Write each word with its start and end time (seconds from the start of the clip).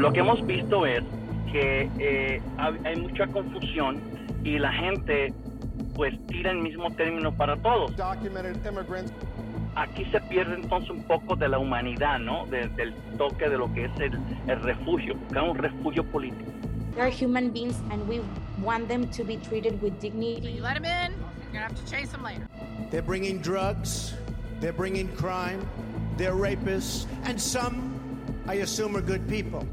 Lo 0.00 0.14
que 0.14 0.20
hemos 0.20 0.46
visto 0.46 0.86
es 0.86 1.02
que 1.52 1.90
eh, 1.98 2.40
hay 2.56 2.96
mucha 2.96 3.26
confusión 3.26 4.00
y 4.42 4.58
la 4.58 4.72
gente 4.72 5.30
pues 5.94 6.14
tira 6.26 6.52
el 6.52 6.62
mismo 6.62 6.90
término 6.92 7.36
para 7.36 7.54
todos. 7.56 7.92
Aquí 9.76 10.04
se 10.10 10.20
pierde 10.22 10.54
entonces 10.54 10.90
un 10.90 11.02
poco 11.02 11.36
de 11.36 11.50
la 11.50 11.58
humanidad, 11.58 12.18
¿no? 12.18 12.46
del 12.46 12.94
toque 13.18 13.50
de 13.50 13.58
lo 13.58 13.70
que 13.74 13.84
es 13.84 13.90
el, 14.00 14.18
el 14.48 14.62
refugio, 14.62 15.16
buscar 15.16 15.50
un 15.50 15.58
refugio 15.58 16.02
político. 16.02 16.50
They 16.94 17.02
are 17.02 17.10
human 17.10 17.52
beings 17.52 17.76
and 17.90 18.08
we 18.08 18.22
want 18.62 18.88
them 18.88 19.06
to 19.10 19.22
be 19.22 19.36
treated 19.36 19.82
with 19.82 20.00
dignity. 20.00 20.50
You 20.50 20.62
let 20.62 20.80
them 20.80 20.86
in, 20.86 21.12
you're 21.12 21.52
gonna 21.52 21.66
have 21.66 21.74
to 21.74 21.84
chase 21.84 22.10
them 22.10 22.22
later. 22.22 22.48
They're 22.90 23.02
bringing 23.02 23.38
drugs, 23.42 24.14
they're 24.60 24.72
bringing 24.72 25.08
crime, 25.08 25.60
they're 26.16 26.32
rapists, 26.32 27.06
and 27.24 27.38
some, 27.38 28.00
I 28.48 28.54
assume, 28.54 28.96
are 28.96 29.02
good 29.02 29.28
people. 29.28 29.66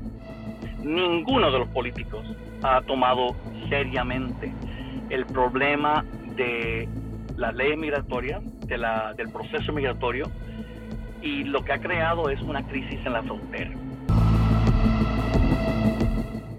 Ninguno 0.84 1.52
de 1.52 1.60
los 1.60 1.68
políticos 1.70 2.26
ha 2.64 2.82
tomado 2.82 3.36
seriamente 3.70 4.54
el 5.10 5.26
problema 5.26 6.06
de 6.36 6.88
la 7.36 7.52
ley 7.52 7.76
migratoria, 7.78 8.40
de 8.66 8.78
la, 8.78 9.14
del 9.14 9.30
proceso 9.30 9.72
migratorio, 9.74 10.26
y 11.22 11.44
lo 11.44 11.64
que 11.64 11.74
ha 11.74 11.80
creado 11.80 12.30
es 12.30 12.42
una 12.42 12.66
crisis 12.66 13.00
en 13.06 13.14
la 13.14 13.24
frontera. 13.24 13.72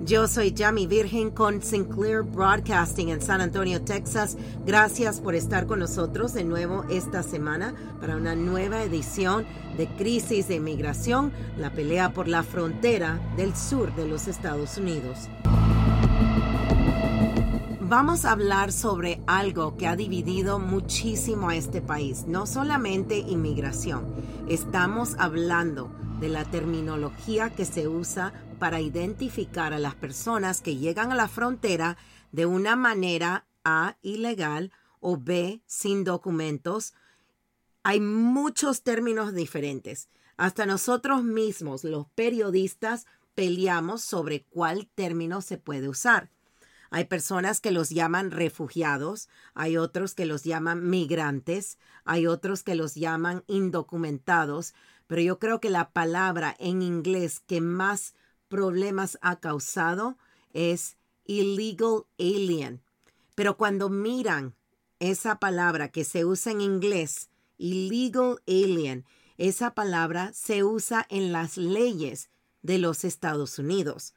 Yo 0.09 0.27
soy 0.27 0.55
Jamie 0.57 0.87
Virgen 0.87 1.31
con 1.31 1.61
Sinclair 1.61 2.23
Broadcasting 2.23 3.11
en 3.11 3.21
San 3.21 3.43
Antonio, 3.43 3.83
Texas. 3.83 4.39
Gracias 4.65 5.21
por 5.21 5.35
estar 5.35 5.67
con 5.67 5.81
nosotros 5.81 6.33
de 6.33 6.45
nuevo 6.45 6.85
esta 6.89 7.23
semana 7.23 7.75
para 8.01 8.17
una 8.17 8.35
nueva 8.35 8.83
edición 8.83 9.45
de 9.77 9.87
Crisis 9.87 10.49
de 10.49 10.55
Inmigración, 10.55 11.31
la 11.59 11.75
pelea 11.75 12.15
por 12.15 12.27
la 12.27 12.43
frontera 12.43 13.21
del 13.37 13.55
sur 13.55 13.95
de 13.97 14.09
los 14.09 14.29
Estados 14.29 14.79
Unidos. 14.79 15.29
Vamos 17.83 18.25
a 18.25 18.33
hablar 18.33 18.73
sobre 18.73 19.21
algo 19.27 19.77
que 19.77 19.89
ha 19.89 19.95
dividido 19.95 20.59
muchísimo 20.59 21.51
a 21.51 21.57
este 21.57 21.83
país, 21.83 22.25
no 22.27 22.47
solamente 22.47 23.19
inmigración. 23.19 24.07
Estamos 24.49 25.17
hablando 25.19 25.91
de 26.19 26.31
la 26.31 26.47
terminología 26.47 27.51
que 27.51 27.67
se 27.67 27.89
usa 27.89 28.33
para 28.59 28.81
identificar 28.81 29.73
a 29.73 29.79
las 29.79 29.95
personas 29.95 30.61
que 30.61 30.77
llegan 30.77 31.13
a 31.13 31.15
la 31.15 31.29
frontera 31.29 31.97
de 32.33 32.47
una 32.47 32.77
manera 32.77 33.47
A 33.65 33.97
ilegal 34.03 34.73
o 35.01 35.17
B 35.17 35.63
sin 35.67 36.05
documentos. 36.05 36.95
Hay 37.83 38.01
muchos 38.01 38.83
términos 38.83 39.35
diferentes. 39.35 40.09
Hasta 40.37 40.67
nosotros 40.67 41.25
mismos, 41.25 41.85
los 41.85 42.07
periodistas, 42.15 43.07
peleamos 43.35 44.03
sobre 44.03 44.45
cuál 44.45 44.89
término 44.95 45.41
se 45.41 45.59
puede 45.59 45.89
usar. 45.89 46.31
Hay 46.91 47.05
personas 47.05 47.61
que 47.61 47.71
los 47.71 47.91
llaman 47.91 48.31
refugiados, 48.31 49.29
hay 49.55 49.77
otros 49.77 50.15
que 50.15 50.25
los 50.25 50.45
llaman 50.45 50.89
migrantes, 50.89 51.79
hay 52.05 52.27
otros 52.27 52.63
que 52.63 52.75
los 52.75 52.95
llaman 52.95 53.45
indocumentados, 53.47 54.75
pero 55.07 55.21
yo 55.21 55.39
creo 55.39 55.61
que 55.61 55.71
la 55.71 55.91
palabra 55.91 56.57
en 56.59 56.83
inglés 56.83 57.41
que 57.41 57.61
más 57.61 58.15
problemas 58.49 59.19
ha 59.23 59.41
causado 59.41 60.17
es 60.53 60.97
illegal 61.25 62.07
alien. 62.19 62.83
Pero 63.35 63.57
cuando 63.57 63.89
miran 63.89 64.55
esa 64.99 65.39
palabra 65.39 65.91
que 65.91 66.05
se 66.05 66.25
usa 66.25 66.53
en 66.53 66.61
inglés, 66.61 67.31
illegal 67.57 68.41
alien, 68.47 69.05
esa 69.37 69.75
palabra 69.75 70.33
se 70.33 70.65
usa 70.65 71.07
en 71.09 71.33
las 71.33 71.57
leyes 71.57 72.31
de 72.63 72.79
los 72.79 73.05
Estados 73.05 73.59
Unidos. 73.59 74.15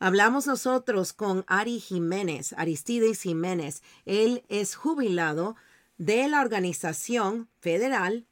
Hablamos 0.00 0.46
nosotros 0.46 1.12
con 1.12 1.44
Ari 1.46 1.78
Jiménez, 1.78 2.54
Aristides 2.56 3.22
Jiménez. 3.22 3.82
Él 4.06 4.42
es 4.48 4.74
jubilado 4.74 5.56
de 5.98 6.26
la 6.28 6.40
organización 6.40 7.48
federal 7.60 8.26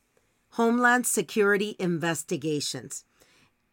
Homeland 0.57 1.05
Security 1.05 1.77
Investigations. 1.79 3.05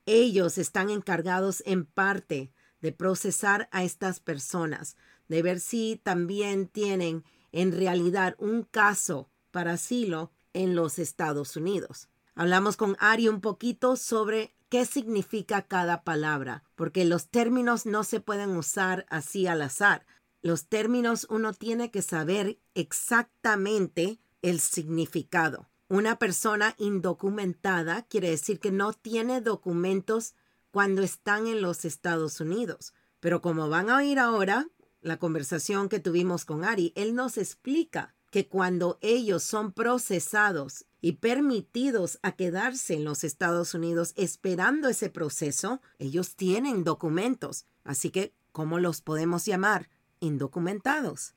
Ellos 0.06 0.58
están 0.58 0.90
encargados 0.90 1.64
en 1.66 1.86
parte 1.86 2.52
de 2.82 2.92
procesar 2.92 3.68
a 3.72 3.84
estas 3.84 4.20
personas, 4.20 4.96
de 5.28 5.42
ver 5.42 5.60
si 5.60 6.00
también 6.04 6.68
tienen 6.68 7.24
en 7.52 7.72
realidad 7.72 8.36
un 8.38 8.64
caso 8.64 9.30
para 9.52 9.74
asilo 9.74 10.32
en 10.54 10.76
los 10.76 11.00
Estados 11.00 11.56
Unidos. 11.56 12.10
Hablamos 12.36 12.78
con 12.78 12.98
Ari 13.00 13.30
un 13.30 13.42
poquito 13.42 13.96
sobre 13.96 14.54
qué 14.70 14.86
significa 14.86 15.64
cada 15.64 16.04
palabra, 16.04 16.64
porque 16.76 17.06
los 17.06 17.30
términos 17.30 17.86
no 17.86 18.04
se 18.04 18.20
pueden 18.20 18.52
usar 18.58 19.06
así 19.10 19.48
al 19.48 19.62
azar. 19.62 20.06
Los 20.42 20.68
términos 20.68 21.26
uno 21.30 21.54
tiene 21.54 21.90
que 21.92 22.02
saber 22.02 22.60
exactamente 22.74 24.20
el 24.42 24.60
significado. 24.60 25.70
Una 25.88 26.18
persona 26.18 26.74
indocumentada 26.80 28.04
quiere 28.04 28.32
decir 28.32 28.60
que 28.60 28.72
no 28.72 28.94
tiene 28.94 29.40
documentos 29.40 30.34
cuando 30.72 31.04
están 31.04 31.46
en 31.46 31.62
los 31.62 31.86
Estados 31.86 32.40
Unidos. 32.42 32.94
Pero 33.20 33.42
como 33.42 33.70
van 33.70 33.92
a 33.92 33.98
oír 33.98 34.18
ahora 34.18 34.68
la 35.02 35.18
conversación 35.18 35.88
que 35.88 36.00
tuvimos 36.00 36.44
con 36.44 36.64
Ari, 36.64 36.92
él 36.96 37.14
nos 37.14 37.38
explica 37.38 38.16
que 38.32 38.48
cuando 38.48 38.98
ellos 39.02 39.44
son 39.44 39.72
procesados 39.72 40.86
y 41.02 41.14
permitidos 41.14 42.18
a 42.24 42.32
quedarse 42.32 42.96
en 42.96 43.04
los 43.04 43.24
Estados 43.24 43.76
Unidos 43.76 44.14
esperando 44.16 44.90
ese 44.90 45.12
proceso, 45.12 45.82
ellos 46.00 46.36
tienen 46.36 46.84
documentos. 46.84 47.68
Así 47.84 48.10
que, 48.10 48.34
¿cómo 48.52 48.80
los 48.80 49.02
podemos 49.02 49.46
llamar? 49.46 49.90
Indocumentados. 50.20 51.36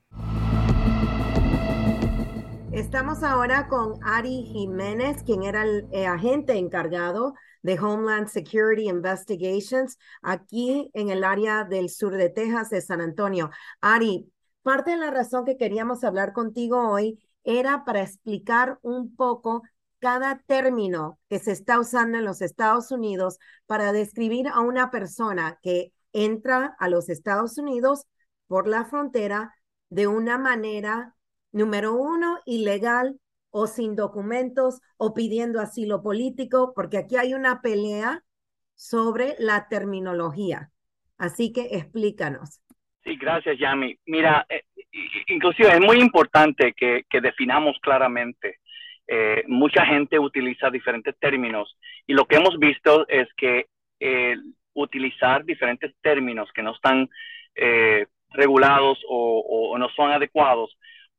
Estamos 2.73 3.23
ahora 3.23 3.67
con 3.67 3.95
Ari 4.03 4.45
Jiménez, 4.45 5.23
quien 5.23 5.43
era 5.43 5.63
el 5.63 5.89
eh, 5.91 6.07
agente 6.07 6.53
encargado 6.53 7.33
de 7.63 7.79
Homeland 7.81 8.29
Security 8.29 8.91
Investigations 8.91 9.97
aquí 10.21 10.91
en 10.93 11.09
el 11.09 11.25
área 11.25 11.65
del 11.65 11.89
sur 11.89 12.15
de 12.15 12.29
Texas, 12.29 12.69
de 12.69 12.83
San 12.83 13.01
Antonio. 13.01 13.51
Ari, 13.81 14.31
parte 14.63 14.91
de 14.91 14.99
la 14.99 15.11
razón 15.11 15.47
que 15.47 15.57
queríamos 15.57 16.05
hablar 16.05 16.35
contigo 16.35 16.91
hoy 16.91 17.19
era 17.43 17.87
para 17.87 18.03
explicar 18.03 18.79
un 18.83 19.17
poco 19.17 19.63
cada 19.99 20.39
término 20.47 21.19
que 21.31 21.39
se 21.39 21.53
está 21.53 21.81
usando 21.81 22.19
en 22.19 22.27
los 22.27 22.43
Estados 22.43 22.91
Unidos 22.93 23.39
para 23.65 23.93
describir 23.93 24.47
a 24.47 24.61
una 24.61 24.91
persona 24.91 25.59
que 25.63 25.95
entra 26.13 26.77
a 26.79 26.91
los 26.91 27.09
Estados 27.09 27.57
Unidos 27.57 28.05
por 28.47 28.69
la 28.69 28.85
frontera 28.85 29.55
de 29.89 30.07
una 30.07 30.37
manera 30.37 31.17
número 31.53 31.95
uno, 31.95 32.39
ilegal 32.47 33.19
o 33.51 33.67
sin 33.67 33.97
documentos 33.97 34.81
o 34.97 35.15
pidiendo 35.15 35.61
asilo 35.61 36.03
político, 36.03 36.73
porque 36.75 36.99
aquí 36.99 37.17
hay 37.17 37.35
una 37.35 37.61
pelea 37.63 38.23
sobre 38.75 39.35
la 39.39 39.69
terminología. 39.69 40.71
Así 41.17 41.53
que 41.53 41.69
explícanos. 41.73 42.61
Sí, 43.03 43.17
gracias, 43.17 43.59
Yami. 43.59 43.99
Mira, 44.07 44.47
eh, 44.49 44.65
inclusive 45.29 45.71
es 45.71 45.81
muy 45.81 45.99
importante 45.99 46.75
que, 46.75 47.05
definamos 47.21 47.77
claramente. 47.81 48.59
Eh, 49.07 49.43
mucha 49.49 49.87
gente 49.87 50.19
utiliza 50.19 50.71
diferentes 50.71 51.19
términos 51.19 51.79
y 52.07 52.13
lo 52.13 52.27
que 52.27 52.37
hemos 52.37 52.59
visto 52.59 53.09
es 53.09 53.27
que 53.37 53.67
utilizar 54.75 55.45
diferentes 55.45 55.93
términos 56.03 56.49
que 56.55 56.63
no 56.63 56.75
están 56.75 57.09
eh, 57.55 58.07
regulados 58.31 58.99
o, 59.09 59.77
no 59.79 59.89
son 59.91 60.11
adecuados 60.11 60.77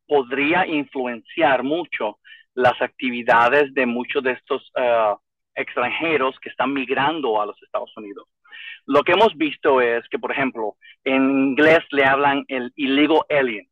podría 0.09 0.65
influenciar 0.65 1.61
mucho 1.61 2.17
las 2.55 2.81
actividades 2.81 3.71
de 3.75 3.85
muchos 3.85 4.23
de 4.23 4.31
estos 4.31 4.71
eh, 4.75 5.13
extranjeros 5.53 6.35
que 6.39 6.49
están 6.49 6.73
migrando 6.73 7.39
a 7.39 7.45
los 7.45 7.61
Estados 7.61 7.95
Unidos. 7.95 8.27
Lo 8.87 9.03
que 9.03 9.11
hemos 9.11 9.37
visto 9.37 9.81
es 9.81 10.09
que, 10.09 10.17
por 10.17 10.31
ejemplo, 10.31 10.77
en 11.03 11.29
inglés 11.29 11.81
le 11.91 12.05
hablan 12.05 12.43
el 12.47 12.73
illegal 12.75 13.19
alien. 13.29 13.69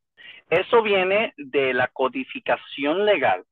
Eso 0.47 0.83
viene 0.83 1.33
de 1.37 1.73
la 1.73 1.87
codificación 1.87 3.03
legal 3.03 3.43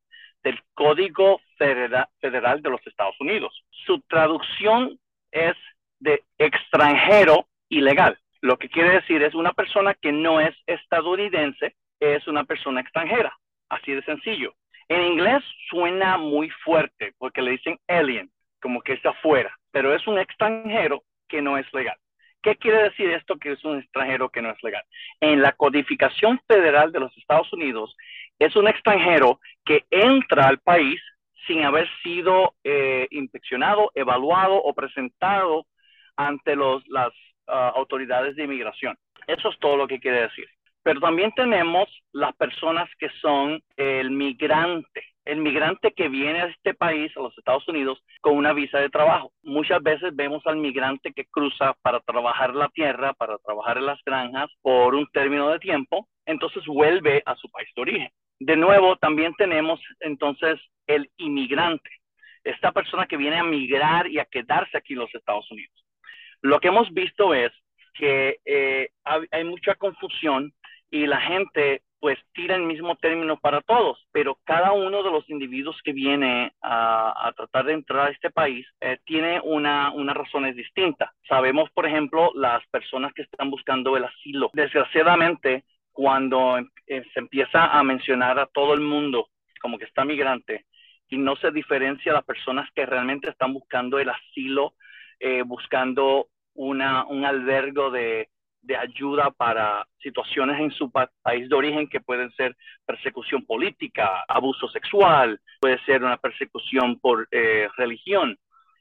del 0.43 0.59
Código 0.75 1.41
Federal 1.57 2.61
de 2.61 2.69
los 2.69 2.85
Estados 2.85 3.19
Unidos. 3.19 3.65
Su 3.87 3.99
traducción 4.01 4.99
es 5.31 5.55
de 5.99 6.23
extranjero 6.37 7.47
ilegal. 7.67 8.19
Lo 8.41 8.57
que 8.57 8.69
quiere 8.69 8.91
decir 8.91 9.23
es 9.23 9.33
una 9.33 9.53
persona 9.53 9.95
que 9.95 10.11
no 10.11 10.39
es 10.39 10.55
estadounidense, 10.67 11.75
es 12.13 12.27
una 12.27 12.43
persona 12.43 12.81
extranjera. 12.81 13.35
Así 13.69 13.93
de 13.93 14.03
sencillo. 14.03 14.53
En 14.87 15.01
inglés 15.01 15.43
suena 15.69 16.17
muy 16.17 16.49
fuerte 16.63 17.13
porque 17.17 17.41
le 17.41 17.51
dicen 17.51 17.79
alien, 17.87 18.29
como 18.61 18.81
que 18.81 18.93
está 18.93 19.09
afuera, 19.09 19.55
pero 19.71 19.95
es 19.95 20.05
un 20.05 20.19
extranjero 20.19 21.03
que 21.27 21.41
no 21.41 21.57
es 21.57 21.65
legal. 21.73 21.97
¿Qué 22.43 22.55
quiere 22.57 22.83
decir 22.83 23.09
esto 23.09 23.37
que 23.37 23.53
es 23.53 23.65
un 23.65 23.79
extranjero 23.79 24.29
que 24.29 24.43
no 24.43 24.51
es 24.51 24.61
legal? 24.61 24.83
En 25.19 25.41
la 25.41 25.53
codificación 25.53 26.39
federal 26.47 26.91
de 26.91 26.99
los 26.99 27.17
Estados 27.17 27.51
Unidos, 27.51 27.95
es 28.37 28.55
un 28.55 28.67
extranjero 28.67 29.39
que 29.65 29.85
entra 29.89 30.47
al 30.47 30.59
país 30.59 31.01
sin 31.47 31.63
haber 31.63 31.87
sido 32.03 32.53
eh, 32.63 33.07
inspeccionado, 33.09 33.91
evaluado 33.95 34.55
o 34.55 34.73
presentado 34.73 35.65
ante 36.15 36.55
los, 36.55 36.87
las 36.87 37.11
ah, 37.47 37.73
autoridades 37.75 38.35
de 38.35 38.43
inmigración. 38.43 38.95
Eso 39.25 39.49
es 39.49 39.57
todo 39.59 39.77
lo 39.77 39.87
que 39.87 39.99
quiere 39.99 40.21
decir. 40.21 40.47
Pero 40.85 40.99
también 40.99 41.31
tenemos 41.31 41.89
las 42.11 42.35
personas 42.35 42.87
que 42.99 43.09
son 43.19 43.59
el 43.75 44.11
migrante, 44.11 45.03
el 45.25 45.39
migrante 45.39 45.91
que 45.93 46.09
viene 46.09 46.41
a 46.41 46.45
este 46.45 46.75
país, 46.75 47.11
a 47.17 47.21
los 47.21 47.35
Estados 47.35 47.67
Unidos, 47.67 47.99
con 48.21 48.37
una 48.37 48.53
visa 48.53 48.77
de 48.77 48.91
trabajo. 48.91 49.31
Muchas 49.41 49.81
veces 49.81 50.15
vemos 50.15 50.45
al 50.45 50.57
migrante 50.57 51.11
que 51.11 51.25
cruza 51.25 51.73
para 51.81 52.01
trabajar 52.01 52.53
la 52.53 52.69
tierra, 52.69 53.13
para 53.13 53.39
trabajar 53.39 53.79
en 53.79 53.87
las 53.87 53.99
granjas 54.05 54.51
por 54.61 54.93
un 54.93 55.07
término 55.07 55.49
de 55.49 55.57
tiempo, 55.57 56.07
entonces 56.23 56.63
vuelve 56.67 57.23
a 57.25 57.35
su 57.35 57.49
país 57.49 57.67
de 57.75 57.81
origen. 57.81 58.09
De 58.39 58.55
nuevo, 58.55 58.95
también 58.97 59.33
tenemos 59.39 59.79
entonces 60.01 60.61
el 60.85 61.09
inmigrante, 61.17 61.89
esta 62.43 62.71
persona 62.71 63.07
que 63.07 63.17
viene 63.17 63.39
a 63.39 63.43
migrar 63.43 64.05
y 64.05 64.19
a 64.19 64.25
quedarse 64.25 64.77
aquí 64.77 64.93
en 64.93 64.99
los 64.99 65.15
Estados 65.15 65.49
Unidos. 65.49 65.83
Lo 66.43 66.59
que 66.59 66.67
hemos 66.67 66.93
visto 66.93 67.33
es 67.33 67.51
que 67.95 68.37
eh, 68.45 68.89
hay 69.03 69.43
mucha 69.45 69.73
confusión 69.73 70.53
y 70.89 71.07
la 71.07 71.19
gente 71.21 71.81
pues 71.99 72.19
tira 72.33 72.55
el 72.55 72.61
mismo 72.61 72.95
término 72.97 73.37
para 73.37 73.61
todos, 73.61 73.97
pero 74.11 74.37
cada 74.43 74.73
uno 74.73 75.01
de 75.01 75.09
los 75.09 75.27
individuos 75.27 75.81
que 75.83 75.91
viene 75.91 76.53
a, 76.61 77.33
tratar 77.35 77.65
de 77.65 77.73
entrar 77.73 78.07
a 78.07 78.11
este 78.11 78.29
país 78.29 78.67
eh, 78.79 78.99
tiene 79.05 79.41
una, 79.43 79.91
unas 79.91 80.15
razones 80.15 80.55
distintas. 80.55 81.09
Sabemos, 81.27 81.69
por 81.71 81.87
ejemplo, 81.87 82.31
las 82.35 82.63
personas 82.67 83.11
que 83.13 83.23
están 83.23 83.49
buscando 83.49 83.97
el 83.97 84.03
asilo. 84.03 84.51
Desgraciadamente, 84.53 85.63
cuando 85.91 86.59
eh, 86.85 87.03
se 87.11 87.19
empieza 87.19 87.65
a 87.75 87.81
mencionar 87.81 88.37
a 88.37 88.45
todo 88.45 88.75
el 88.75 88.81
mundo 88.81 89.29
como 89.59 89.79
que 89.79 89.85
está 89.85 90.05
migrante 90.05 90.65
y 91.09 91.17
no 91.17 91.35
se 91.37 91.49
diferencia 91.49 92.11
a 92.11 92.15
las 92.15 92.25
personas 92.25 92.69
que 92.75 92.85
realmente 92.85 93.31
están 93.31 93.51
buscando 93.51 93.97
el 93.97 94.09
asilo, 94.09 94.75
eh, 95.19 95.41
buscando 95.43 96.27
una, 96.53 97.05
un 97.05 97.25
albergo 97.25 97.89
de, 97.89 98.29
de 98.65 98.75
ayuda 98.75 99.31
para 99.31 99.87
situaciones 100.01 100.59
en 100.59 100.71
su 100.71 100.91
país 100.91 101.49
de 101.49 101.55
origen 101.55 101.87
que 101.87 102.01
pueden 102.01 102.31
ser 102.33 102.55
persecución 102.85 103.45
política, 103.45 104.23
abuso 104.27 104.67
sexual, 104.69 105.39
puede 105.59 105.79
ser 105.85 106.03
una 106.03 106.17
persecución 106.17 106.99
por 106.99 107.27
eh, 107.31 107.67
religión. 107.77 108.37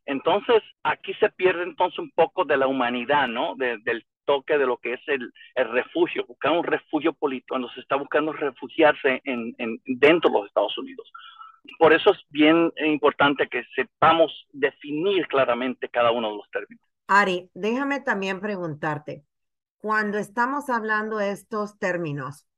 Entonces, 0.07 0.63
aquí 0.83 1.15
se 1.15 1.31
pierde 1.31 1.63
entonces 1.63 1.99
un 1.99 2.11
poco 2.11 2.45
de 2.45 2.57
la 2.57 2.67
humanidad, 2.67 3.27
¿no? 3.27 3.55
del 3.57 4.05
toque 4.25 4.59
de 4.59 4.67
lo 4.67 4.79
que 4.79 4.95
es 4.95 5.01
el, 5.07 5.33
refugio, 5.55 6.27
buscar 6.27 6.53
un 6.53 6.65
refugio 6.65 7.13
político, 7.13 7.55
cuando 7.55 7.71
se 7.71 7.81
está 7.81 7.97
buscando 7.97 8.33
refugiarse 8.33 9.21
en, 9.25 9.55
dentro 9.85 10.31
de 10.31 10.39
los 10.39 10.47
Estados 10.47 10.77
Unidos. 10.79 11.11
Por 11.79 11.93
eso 11.93 12.11
es 12.11 12.19
bien 12.29 12.73
importante 12.85 13.49
que 13.49 13.65
sepamos 13.75 14.47
definir 14.53 15.27
claramente 15.27 15.89
cada 15.89 16.11
uno 16.11 16.31
de 16.31 16.37
los 16.37 16.51
términos. 16.51 16.85
Ari, 17.07 17.51
déjame 17.55 18.01
también 18.01 18.41
preguntarte, 18.41 19.25
cuando 19.85 20.17
estamos 20.17 20.71
hablando 20.71 21.21
estos 21.21 21.79
términos, 21.79 22.49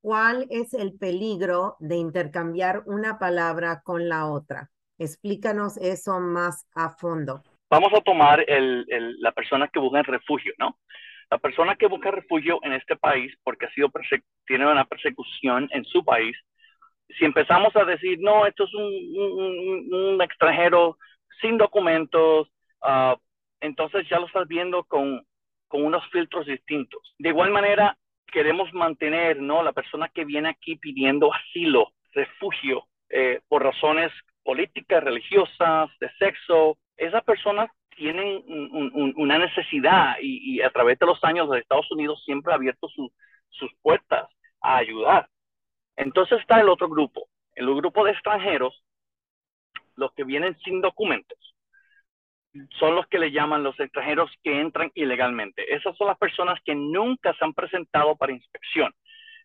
¿cuál 0.00 0.46
es 0.48 0.74
el 0.74 0.96
peligro 0.96 1.74
de 1.80 1.96
intercambiar 1.96 2.84
una 2.86 3.18
palabra 3.18 3.80
con 3.82 4.08
la 4.08 4.26
otra? 4.26 4.70
Explícanos 4.96 5.76
eso 5.78 6.20
más 6.20 6.68
a 6.76 6.90
fondo. 6.90 7.42
Vamos 7.68 7.92
a 7.96 8.00
tomar 8.00 8.46
la 8.46 9.32
persona 9.32 9.66
que 9.66 9.80
busca 9.80 10.04
refugio, 10.04 10.52
¿no? 10.56 10.78
La 11.28 11.38
persona 11.38 11.74
que 11.74 11.88
busca 11.88 12.12
refugio 12.12 12.60
en 12.62 12.74
este 12.74 12.94
país 12.94 13.34
porque 13.42 13.66
ha 13.66 13.72
sido 13.72 13.90
tiene 14.46 14.70
una 14.70 14.84
persecución 14.84 15.68
en 15.72 15.84
su 15.84 16.04
país, 16.04 16.36
si 17.18 17.24
empezamos 17.24 17.74
a 17.74 17.84
decir, 17.86 18.20
no, 18.20 18.46
esto 18.46 18.62
es 18.62 18.74
un, 18.74 20.22
extranjero 20.22 20.96
sin 21.40 21.58
documentos, 21.58 22.46
ah, 22.82 23.16
entonces 23.60 24.08
ya 24.08 24.20
lo 24.20 24.28
estás 24.28 24.46
viendo 24.46 24.84
con 24.84 25.26
con 25.68 25.84
unos 25.84 26.04
filtros 26.10 26.46
distintos. 26.46 27.14
De 27.18 27.28
igual 27.28 27.50
manera, 27.50 27.96
queremos 28.26 28.72
mantener, 28.72 29.40
¿no? 29.40 29.62
La 29.62 29.72
persona 29.72 30.08
que 30.08 30.24
viene 30.24 30.48
aquí 30.48 30.76
pidiendo 30.76 31.32
asilo, 31.32 31.92
refugio, 32.12 32.86
eh, 33.10 33.40
por 33.48 33.62
razones 33.62 34.12
políticas, 34.42 35.04
religiosas, 35.04 35.90
de 36.00 36.10
sexo, 36.18 36.78
esas 36.96 37.22
personas 37.24 37.70
tienen 37.96 38.44
una 39.16 39.38
necesidad 39.38 40.16
y, 40.20 40.60
a 40.62 40.70
través 40.70 40.98
de 40.98 41.06
los 41.06 41.22
años 41.24 41.50
de 41.50 41.58
Estados 41.58 41.90
Unidos 41.90 42.22
siempre 42.24 42.52
ha 42.52 42.56
abierto 42.56 42.88
sus 42.88 43.72
puertas 43.82 44.28
a 44.60 44.76
ayudar. 44.76 45.28
Entonces 45.96 46.40
está 46.40 46.60
el 46.60 46.68
otro 46.68 46.88
grupo, 46.88 47.28
el 47.54 47.66
grupo 47.74 48.04
de 48.04 48.12
extranjeros, 48.12 48.84
los 49.96 50.12
que 50.12 50.22
vienen 50.22 50.56
sin 50.60 50.80
documentos, 50.80 51.37
son 52.78 52.94
los 52.94 53.06
que 53.08 53.18
le 53.18 53.30
llaman 53.30 53.62
los 53.62 53.78
extranjeros 53.78 54.30
que 54.42 54.60
entran 54.60 54.90
ilegalmente. 54.94 55.74
Esas 55.74 55.96
son 55.96 56.06
las 56.08 56.18
personas 56.18 56.58
que 56.64 56.74
nunca 56.74 57.34
se 57.34 57.44
han 57.44 57.54
presentado 57.54 58.16
para 58.16 58.32
inspección. 58.32 58.92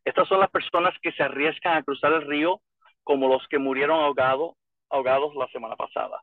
Estas 0.06 0.28
son 0.28 0.40
las 0.40 0.50
personas 0.50 0.94
que 1.02 1.12
se 1.14 1.24
arriesgan 1.24 1.78
a 1.78 1.84
cruzar 1.84 2.14
el 2.14 2.28
río 2.28 2.62
como 3.04 3.28
los 3.28 3.46
que 3.48 3.60
murieron 3.60 4.00
ahogados 4.00 5.36
la 5.36 5.48
semana 5.48 5.76
pasada. 5.76 6.22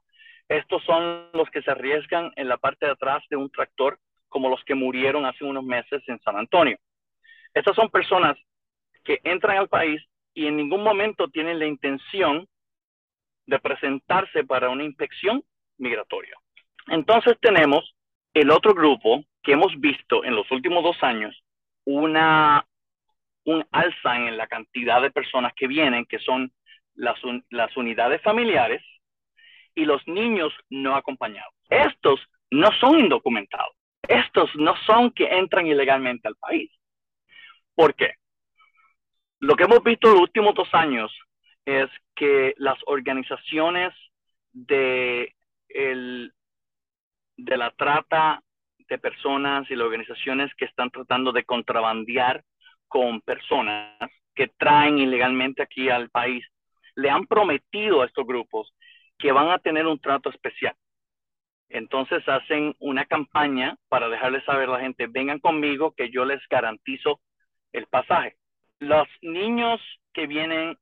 Estos 0.48 0.82
son 0.84 1.28
los 1.32 1.48
que 1.50 1.62
se 1.62 1.70
arriesgan 1.70 2.32
en 2.36 2.48
la 2.48 2.56
parte 2.56 2.86
de 2.86 2.92
atrás 2.92 3.22
de 3.30 3.36
un 3.36 3.50
tractor 3.50 3.98
como 4.28 4.48
los 4.48 4.62
que 4.64 4.74
murieron 4.74 5.26
hace 5.26 5.44
unos 5.44 5.64
meses 5.64 6.02
en 6.08 6.20
San 6.20 6.36
Antonio. 6.36 6.78
Estas 7.54 7.76
son 7.76 7.88
personas 7.90 8.36
que 9.04 9.20
entran 9.24 9.58
al 9.58 9.68
país 9.68 10.02
y 10.34 10.46
en 10.46 10.56
ningún 10.56 10.82
momento 10.82 11.28
tienen 11.28 11.58
la 11.58 11.66
intención 11.66 12.48
de 13.46 13.58
presentarse 13.58 14.44
para 14.44 14.68
una 14.68 14.84
inspección 14.84 15.42
migratoria. 15.78 16.39
Entonces 16.90 17.38
tenemos 17.40 17.94
el 18.34 18.50
otro 18.50 18.74
grupo 18.74 19.24
que 19.42 19.52
hemos 19.52 19.78
visto 19.78 20.24
en 20.24 20.34
los 20.34 20.50
últimos 20.50 20.82
dos 20.82 21.00
años 21.02 21.40
una, 21.84 22.66
un 23.44 23.64
alza 23.70 24.16
en 24.16 24.36
la 24.36 24.48
cantidad 24.48 25.00
de 25.00 25.12
personas 25.12 25.52
que 25.54 25.68
vienen, 25.68 26.04
que 26.04 26.18
son 26.18 26.52
las, 26.94 27.16
las 27.48 27.74
unidades 27.76 28.20
familiares 28.22 28.82
y 29.74 29.84
los 29.84 30.06
niños 30.08 30.52
no 30.68 30.96
acompañados. 30.96 31.54
Estos 31.68 32.20
no 32.50 32.68
son 32.80 32.98
indocumentados. 32.98 33.74
Estos 34.08 34.50
no 34.56 34.74
son 34.84 35.12
que 35.12 35.26
entran 35.26 35.68
ilegalmente 35.68 36.26
al 36.26 36.36
país. 36.36 36.72
¿Por 37.76 37.94
qué? 37.94 38.14
Lo 39.38 39.54
que 39.54 39.64
hemos 39.64 39.82
visto 39.84 40.08
en 40.08 40.14
los 40.14 40.22
últimos 40.22 40.54
dos 40.56 40.68
años 40.72 41.16
es 41.64 41.88
que 42.16 42.52
las 42.56 42.78
organizaciones 42.86 43.94
de 44.52 45.34
el, 45.68 46.32
de 47.44 47.56
la 47.56 47.70
trata 47.70 48.42
de 48.88 48.98
personas 48.98 49.70
y 49.70 49.76
las 49.76 49.86
organizaciones 49.86 50.52
que 50.56 50.64
están 50.66 50.90
tratando 50.90 51.32
de 51.32 51.44
contrabandear 51.44 52.42
con 52.88 53.20
personas 53.20 53.96
que 54.34 54.48
traen 54.58 54.98
ilegalmente 54.98 55.62
aquí 55.62 55.88
al 55.88 56.10
país, 56.10 56.44
le 56.96 57.08
han 57.08 57.26
prometido 57.26 58.02
a 58.02 58.06
estos 58.06 58.26
grupos 58.26 58.74
que 59.18 59.32
van 59.32 59.50
a 59.50 59.58
tener 59.58 59.86
un 59.86 59.98
trato 60.00 60.28
especial. 60.30 60.74
Entonces 61.68 62.28
hacen 62.28 62.74
una 62.80 63.04
campaña 63.04 63.76
para 63.88 64.08
dejarles 64.08 64.44
saber 64.44 64.68
a 64.68 64.72
la 64.72 64.80
gente, 64.80 65.06
vengan 65.06 65.38
conmigo 65.38 65.94
que 65.96 66.10
yo 66.10 66.24
les 66.24 66.40
garantizo 66.48 67.20
el 67.72 67.86
pasaje. 67.86 68.36
Los 68.80 69.06
niños 69.22 69.80
que 70.12 70.26
vienen 70.26 70.76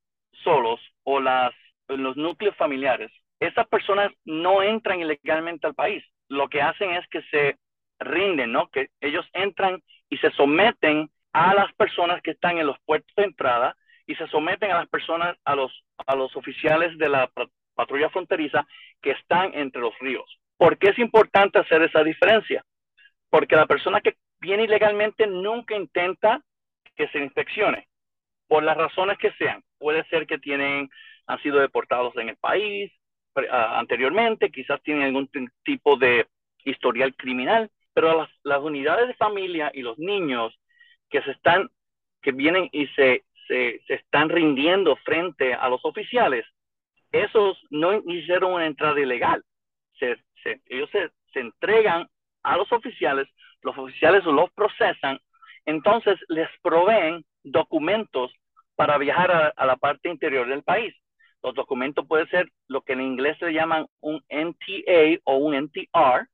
solos 0.45 0.81
o 1.05 1.21
las, 1.21 1.53
los 1.89 2.17
núcleos 2.17 2.57
familiares, 2.57 3.13
esas 3.39 3.69
personas 3.69 4.11
no 4.25 4.63
entran 4.63 5.01
ilegalmente 5.01 5.67
al 5.67 5.75
país 5.75 6.03
lo 6.29 6.49
que 6.49 6.63
hacen 6.63 6.93
es 6.93 7.07
que 7.09 7.23
se 7.31 7.59
rinden, 7.99 8.53
¿no? 8.53 8.69
Que 8.69 8.89
ellos 9.01 9.27
entran 9.33 9.83
y 10.09 10.19
se 10.19 10.31
someten 10.33 11.11
a 11.33 11.55
las 11.55 11.73
personas 11.75 12.23
que 12.23 12.33
están 12.33 12.59
en 12.59 12.67
los 12.67 12.79
puertos 12.81 13.15
de 13.17 13.25
entrada 13.25 13.77
y 14.07 14.15
se 14.15 14.27
someten 14.29 14.71
a 14.71 14.79
las 14.79 14.89
personas, 14.89 15.37
a 15.45 15.55
los, 15.55 15.85
a 16.07 16.15
los 16.17 16.35
oficiales 16.37 16.97
de 16.99 17.09
la 17.09 17.31
patrulla 17.75 18.11
fronteriza 18.11 18.67
que 19.03 19.13
están 19.13 19.53
entre 19.55 19.81
los 19.83 19.99
ríos. 20.01 20.39
¿Por 20.57 20.79
qué 20.79 20.91
es 20.91 20.99
importante 20.99 21.59
hacer 21.59 21.83
esa 21.83 22.03
diferencia? 22.03 22.65
Porque 23.31 23.57
la 23.57 23.67
persona 23.67 24.01
que 24.01 24.17
viene 24.41 24.65
ilegalmente 24.65 25.27
nunca 25.27 25.77
intenta 25.77 26.41
que 26.97 27.09
se 27.09 27.19
inspeccione. 27.19 27.87
por 28.49 28.63
las 28.63 28.77
razones 28.77 29.19
que 29.19 29.33
sean. 29.33 29.63
Puede 29.79 30.05
ser 30.09 30.27
que 30.27 30.39
tienen, 30.39 30.89
han 31.27 31.43
sido 31.43 31.59
deportados 31.59 32.17
en 32.17 32.31
el 32.31 32.37
país 32.37 32.91
anteriormente, 33.51 34.51
quizás 34.51 34.83
tienen 34.83 35.05
algún 35.05 35.31
tipo 35.65 35.97
de 35.97 36.27
historial 36.65 37.15
criminal, 37.17 37.71
pero 37.95 38.17
las, 38.17 38.31
las, 38.43 38.61
unidades 38.61 39.09
de 39.09 39.15
familia 39.15 39.71
y 39.75 39.83
los 39.83 39.99
niños 39.99 40.59
que 41.11 41.23
se 41.23 41.33
están, 41.33 41.69
que 42.23 42.33
vienen 42.33 42.69
y 42.73 42.87
se, 42.89 43.25
se, 43.49 43.81
están 43.89 44.29
rindiendo 44.29 44.97
frente 44.97 45.55
a 45.55 45.69
los 45.69 45.85
oficiales, 45.85 46.47
esos 47.11 47.59
no 47.71 47.95
hicieron 47.95 48.53
una 48.53 48.67
entrada 48.67 49.01
ilegal. 49.01 49.43
Se, 49.99 50.17
ellos 50.67 50.89
se, 50.91 51.11
entregan 51.35 52.09
a 52.43 52.57
los 52.57 52.71
oficiales, 52.73 53.29
los 53.63 53.77
oficiales 53.79 54.25
los 54.25 54.51
procesan, 54.53 55.19
entonces 55.67 56.19
les 56.29 56.49
proveen 56.63 57.25
documentos 57.43 58.33
para 58.75 58.99
viajar 58.99 59.53
a, 59.57 59.67
la 59.67 59.77
parte 59.77 60.09
interior 60.09 60.49
del 60.49 60.63
país. 60.63 60.95
Los 61.43 61.55
documentos 61.55 62.07
pueden 62.07 62.29
ser 62.29 62.49
lo 62.67 62.83
que 62.83 62.95
en 62.95 63.01
inglés 63.01 63.37
se 63.39 63.53
llaman 63.53 63.87
un 64.01 64.23
NTA 64.29 65.21
o 65.25 65.37
un 65.37 65.55
NTR. 65.55 66.29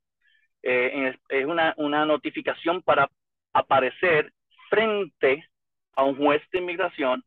Eh, 0.62 1.14
es 1.28 1.44
una, 1.44 1.74
notificación 2.06 2.82
para 2.82 3.08
aparecer 3.52 4.32
frente 4.70 5.46
a 5.94 6.04
un 6.04 6.16
juez 6.16 6.42
de 6.50 6.58
inmigración 6.58 7.22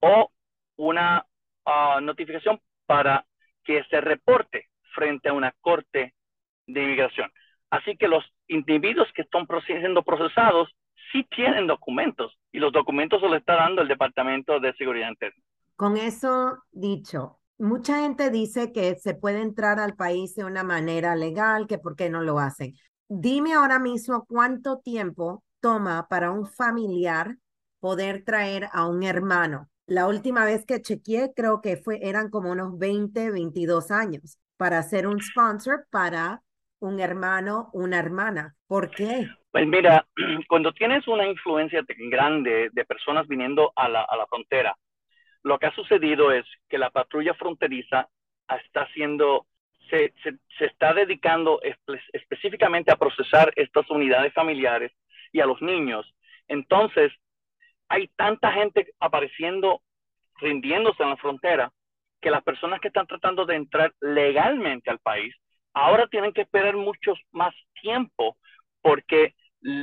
o 0.00 0.30
una 0.76 1.24
uh, 1.64 2.00
notificación 2.00 2.60
para 2.86 3.24
que 3.62 3.84
se 3.84 4.00
reporte 4.00 4.68
frente 4.94 5.28
a 5.28 5.32
una 5.32 5.52
corte 5.60 6.14
de 6.66 6.82
inmigración. 6.82 7.30
Así 7.70 7.96
que 7.96 8.08
los 8.08 8.24
individuos 8.48 9.10
que 9.14 9.22
están 9.22 9.46
siendo 9.66 10.02
procesados 10.02 10.68
sí 11.12 11.24
tienen 11.30 11.66
documentos 11.66 12.36
y 12.52 12.58
los 12.58 12.72
documentos 12.72 13.20
se 13.20 13.28
los 13.28 13.38
está 13.38 13.54
dando 13.54 13.82
el 13.82 13.88
Departamento 13.88 14.60
de 14.60 14.74
Seguridad 14.74 15.08
Interna. 15.08 15.42
Con 15.76 15.96
eso 15.96 16.58
dicho, 16.70 17.40
mucha 17.58 18.00
gente 18.02 18.30
dice 18.30 18.70
que 18.70 18.94
se 18.94 19.14
puede 19.14 19.40
entrar 19.40 19.80
al 19.80 19.96
país 19.96 20.36
de 20.36 20.44
una 20.44 20.62
manera 20.62 21.16
legal, 21.16 21.66
que 21.66 21.78
por 21.78 21.96
qué 21.96 22.08
no 22.08 22.22
lo 22.22 22.38
hacen. 22.38 22.74
Dime 23.08 23.54
ahora 23.54 23.80
mismo 23.80 24.24
cuánto 24.24 24.78
tiempo 24.78 25.42
toma 25.60 26.06
para 26.08 26.30
un 26.30 26.46
familiar 26.46 27.36
poder 27.80 28.24
traer 28.24 28.68
a 28.72 28.86
un 28.86 29.02
hermano. 29.02 29.68
La 29.86 30.06
última 30.06 30.44
vez 30.44 30.64
que 30.64 30.80
chequeé 30.80 31.32
creo 31.34 31.60
que 31.60 31.76
fue, 31.76 31.98
eran 32.02 32.30
como 32.30 32.52
unos 32.52 32.78
20, 32.78 33.32
22 33.32 33.90
años 33.90 34.38
para 34.56 34.82
ser 34.82 35.08
un 35.08 35.20
sponsor 35.20 35.86
para 35.90 36.42
un 36.78 37.00
hermano, 37.00 37.70
una 37.72 37.98
hermana. 37.98 38.54
¿Por 38.68 38.90
qué? 38.90 39.28
Pues 39.50 39.66
mira, 39.66 40.06
cuando 40.48 40.72
tienes 40.72 41.06
una 41.08 41.26
influencia 41.26 41.82
grande 42.10 42.70
de 42.72 42.84
personas 42.84 43.26
viniendo 43.26 43.72
a 43.74 43.88
la, 43.88 44.02
a 44.02 44.16
la 44.16 44.26
frontera, 44.26 44.76
lo 45.44 45.58
que 45.58 45.66
ha 45.66 45.74
sucedido 45.74 46.32
es 46.32 46.44
que 46.68 46.78
la 46.78 46.90
patrulla 46.90 47.34
fronteriza 47.34 48.08
está 48.48 48.82
haciendo, 48.82 49.46
se, 49.90 50.12
se, 50.22 50.64
está 50.64 50.92
dedicando 50.94 51.60
espe 51.62 52.00
específicamente 52.12 52.90
a 52.90 52.96
procesar 52.96 53.52
estas 53.54 53.88
unidades 53.90 54.32
familiares 54.32 54.92
y 55.32 55.40
a 55.40 55.46
los 55.46 55.60
niños. 55.60 56.12
Entonces, 56.48 57.12
hay 57.88 58.08
tanta 58.16 58.52
gente 58.52 58.92
apareciendo, 58.98 59.82
rindiéndose 60.40 61.02
en 61.02 61.10
la 61.10 61.16
frontera, 61.16 61.72
que 62.20 62.30
las 62.30 62.42
personas 62.42 62.80
que 62.80 62.88
están 62.88 63.06
tratando 63.06 63.44
de 63.44 63.56
entrar 63.56 63.92
legalmente 64.00 64.90
al 64.90 64.98
país 64.98 65.34
ahora 65.74 66.06
tienen 66.06 66.32
que 66.32 66.42
esperar 66.42 66.74
mucho 66.76 67.14
más 67.32 67.54
tiempo 67.82 68.38
porque 68.80 69.34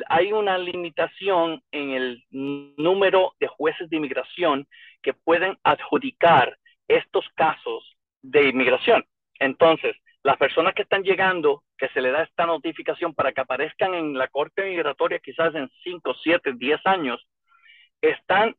hay 0.09 0.31
una 0.31 0.57
limitación 0.57 1.63
en 1.71 1.91
el 1.91 2.23
número 2.29 3.33
de 3.39 3.47
jueces 3.47 3.89
de 3.89 3.97
inmigración 3.97 4.67
que 5.01 5.13
pueden 5.13 5.57
adjudicar 5.63 6.57
estos 6.87 7.25
casos 7.35 7.97
de 8.21 8.49
inmigración. 8.49 9.03
Entonces, 9.39 9.95
las 10.23 10.37
personas 10.37 10.75
que 10.75 10.83
están 10.83 11.03
llegando, 11.03 11.63
que 11.77 11.89
se 11.89 12.01
le 12.01 12.11
da 12.11 12.23
esta 12.23 12.45
notificación 12.45 13.15
para 13.15 13.31
que 13.31 13.41
aparezcan 13.41 13.95
en 13.95 14.15
la 14.15 14.27
Corte 14.27 14.63
Migratoria 14.63 15.19
quizás 15.19 15.55
en 15.55 15.69
5, 15.83 16.15
7, 16.21 16.53
10 16.55 16.85
años, 16.85 17.27
están 18.01 18.55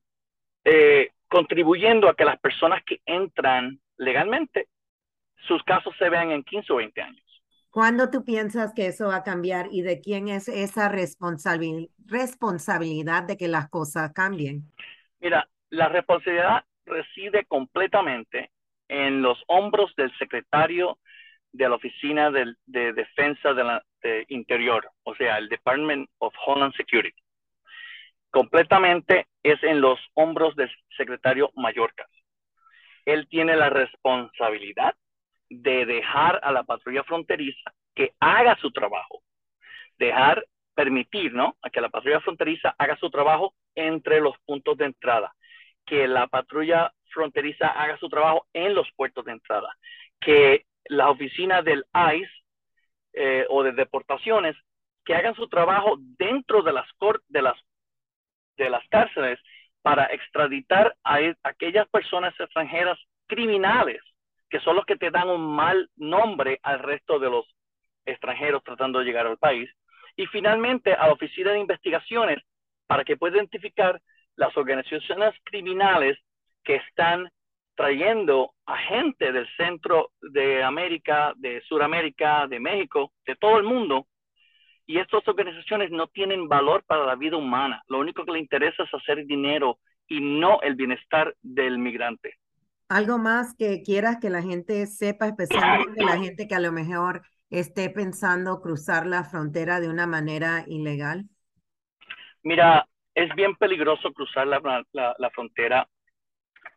eh, 0.65 1.11
contribuyendo 1.29 2.09
a 2.09 2.15
que 2.15 2.25
las 2.25 2.41
personas 2.41 2.83
que 2.85 3.01
entran 3.07 3.79
legalmente, 3.97 4.67
sus 5.47 5.63
casos 5.63 5.95
se 5.99 6.09
vean 6.09 6.33
en 6.33 6.43
15 6.43 6.73
o 6.73 6.77
20 6.77 7.01
años. 7.01 7.32
¿Cuándo 7.73 8.11
tú 8.11 8.23
piensas 8.23 8.75
que 8.75 8.87
eso 8.89 9.09
va 9.09 9.17
a 9.17 9.23
cambiar 9.23 9.69
y 9.73 9.81
de 9.81 10.03
quién 10.03 10.29
es 10.29 10.47
esa 10.47 10.91
responsabil 10.91 11.91
responsabilidad 12.07 13.23
de 13.23 13.39
que 13.39 13.49
las 13.49 13.71
cosas 13.71 14.13
cambien? 14.13 14.71
Mira, 15.21 15.49
la 15.71 15.89
responsabilidad 15.89 16.67
reside 16.85 17.47
completamente 17.47 18.51
en 18.89 19.23
los 19.23 19.43
hombros 19.47 19.95
del 19.97 20.15
secretario 20.19 20.99
de 21.53 21.67
la 21.67 21.77
Oficina 21.77 22.31
de, 22.31 22.55
de 22.67 22.93
Defensa 22.93 23.55
de 23.55 23.65
la, 23.65 23.83
Interior, 24.29 24.91
o 25.05 25.15
sea, 25.15 25.39
el 25.39 25.49
Department 25.49 26.11
of 26.19 26.35
Homeland 26.45 26.75
Security. 26.75 27.23
Completamente 28.31 29.29
es 29.43 29.63
en 29.63 29.81
los 29.81 29.99
hombros 30.13 30.55
del 30.57 30.71
secretario 30.97 31.51
Mallorca. 31.57 32.07
Él 33.07 33.29
tiene 33.29 33.57
la 33.57 33.71
responsabilidad 33.71 34.95
de 35.61 35.87
dejar 35.87 36.41
a 36.43 36.51
la 36.53 36.65
patrulla 36.65 37.05
fronteriza 37.05 37.73
que 37.95 38.15
haga 38.21 38.57
su 38.57 38.71
trabajo, 38.71 39.23
dejar, 39.99 40.45
permitir, 40.75 41.35
¿no? 41.35 41.57
A 41.63 41.69
que 41.69 41.81
la 41.81 41.91
patrulla 41.91 42.21
fronteriza 42.21 42.75
haga 42.79 42.97
su 42.97 43.11
trabajo 43.11 43.55
entre 43.75 44.21
los 44.21 44.35
puntos 44.47 44.77
de 44.79 44.87
entrada, 44.87 45.35
que 45.85 46.09
la 46.09 46.27
patrulla 46.27 46.93
fronteriza 47.11 47.69
haga 47.69 47.99
su 47.99 48.09
trabajo 48.09 48.47
en 48.55 48.75
los 48.75 48.91
puertos 48.97 49.25
de 49.27 49.33
entrada, 49.33 49.69
que 50.21 50.65
la 50.87 51.11
oficina 51.11 51.61
del 51.61 51.85
ICE 52.15 52.31
eh, 53.13 53.47
o 53.51 53.63
de 53.63 53.73
deportaciones 53.73 54.57
que 55.05 55.15
hagan 55.15 55.35
su 55.35 55.49
trabajo 55.49 55.97
dentro 55.99 56.63
de 56.63 56.73
las, 56.73 56.87
de 57.29 57.43
las, 57.43 57.59
de 58.57 58.71
las 58.71 58.89
cárceles 58.89 59.39
para 59.83 60.07
extraditar 60.07 60.97
a, 61.05 61.17
a 61.17 61.35
aquellas 61.43 61.89
personas 61.89 62.33
extranjeras 62.39 62.99
criminales 63.27 64.01
que 64.53 64.61
son 64.61 64.77
los 64.77 64.85
que 64.85 64.97
te 64.97 65.11
dan 65.11 65.31
un 65.31 65.57
mal 65.57 65.89
nombre 65.97 66.61
al 66.63 66.79
resto 66.81 67.19
de 67.19 67.31
los 67.31 67.47
extranjeros 68.05 68.63
tratando 68.63 68.99
de 68.99 69.07
llegar 69.07 69.27
al 69.27 69.39
país. 69.39 69.71
Y 70.15 70.27
finalmente 70.27 70.93
a 70.93 71.07
la 71.07 71.15
Oficina 71.15 71.53
de 71.53 71.61
Investigaciones 71.61 72.39
para 72.87 73.03
que 73.03 73.17
pueda 73.17 73.37
identificar 73.37 73.99
las 74.37 74.55
organizaciones 74.55 75.33
criminales 75.45 76.19
que 76.65 76.75
están 76.75 77.31
trayendo 77.77 78.53
a 78.67 78.77
gente 78.77 79.33
del 79.33 79.49
centro 79.57 80.11
de 80.21 80.63
América, 80.63 81.33
de 81.37 81.63
Sudamérica, 81.63 82.47
de 82.47 82.61
México, 82.61 83.11
de 83.25 83.37
todo 83.37 83.57
el 83.57 83.65
mundo. 83.65 84.07
Y 84.85 84.99
estas 84.99 85.27
organizaciones 85.27 85.91
no 85.91 86.09
tienen 86.09 86.47
valor 86.47 86.85
para 86.85 87.07
la 87.07 87.15
vida 87.15 87.39
humana. 87.39 87.83
Lo 87.89 88.01
único 88.01 88.27
que 88.27 88.33
le 88.33 88.39
interesa 88.39 88.83
es 88.83 88.93
hacer 88.93 89.25
dinero 89.25 89.79
y 90.09 90.21
no 90.21 90.61
el 90.61 90.75
bienestar 90.75 91.35
del 91.41 91.79
migrante. 91.79 92.35
Algo 92.93 93.17
más 93.17 93.55
que 93.57 93.83
quieras 93.83 94.19
que 94.21 94.29
la 94.29 94.43
gente 94.43 94.87
sepa, 94.87 95.27
especialmente 95.27 96.05
la 96.05 96.19
gente 96.19 96.47
que 96.47 96.55
a 96.55 96.61
lo 96.61 96.73
mejor 96.73 97.23
esté 97.49 97.89
pensando 97.89 98.61
cruzar 98.61 99.07
la 99.07 99.25
frontera 99.25 99.81
de 99.81 99.89
una 99.89 100.07
manera 100.07 100.65
ilegal? 100.67 101.25
Mira, 102.43 102.87
es 103.15 103.35
bien 103.35 103.57
peligroso 103.57 104.13
cruzar 104.13 104.47
la, 104.47 104.85
la, 104.93 105.17
la 105.19 105.31
frontera 105.31 105.89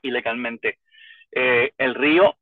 ilegalmente. 0.03 0.79
Eh, 1.34 1.74
el 1.77 1.93
río 1.95 2.38